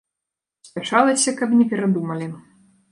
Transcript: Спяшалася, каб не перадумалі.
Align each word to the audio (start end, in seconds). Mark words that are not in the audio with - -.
Спяшалася, 0.69 1.37
каб 1.43 1.49
не 1.61 1.65
перадумалі. 1.75 2.35